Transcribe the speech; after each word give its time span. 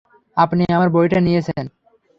আপনি 0.37 0.63
আমার 0.75 0.89
বইটা 0.89 1.19
নিয়েছেন। 1.19 1.65